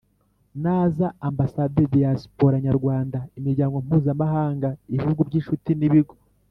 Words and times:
naza 0.63 1.07
Ambasade 1.27 1.81
Diyasipora 1.91 2.55
nyarwanda 2.65 3.17
imiryango 3.39 3.75
mpuzamahanga 3.85 4.67
Ibihugu 4.93 5.21
by 5.27 5.33
inshuti 5.39 5.69
n 5.79 5.83
ibigo 5.89 6.15